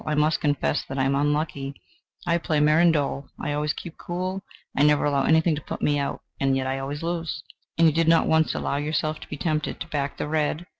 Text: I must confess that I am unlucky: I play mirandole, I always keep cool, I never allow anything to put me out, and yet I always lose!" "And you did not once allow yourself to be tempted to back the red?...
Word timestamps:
I 0.07 0.15
must 0.15 0.41
confess 0.41 0.83
that 0.89 0.97
I 0.97 1.03
am 1.03 1.13
unlucky: 1.13 1.79
I 2.25 2.39
play 2.39 2.59
mirandole, 2.59 3.27
I 3.39 3.53
always 3.53 3.71
keep 3.73 3.99
cool, 3.99 4.41
I 4.75 4.81
never 4.81 5.05
allow 5.05 5.25
anything 5.25 5.53
to 5.53 5.61
put 5.61 5.79
me 5.79 5.99
out, 5.99 6.23
and 6.39 6.57
yet 6.57 6.65
I 6.65 6.79
always 6.79 7.03
lose!" 7.03 7.43
"And 7.77 7.85
you 7.85 7.93
did 7.93 8.07
not 8.07 8.25
once 8.25 8.55
allow 8.55 8.77
yourself 8.77 9.19
to 9.19 9.29
be 9.29 9.37
tempted 9.37 9.79
to 9.79 9.87
back 9.89 10.17
the 10.17 10.27
red?... 10.27 10.65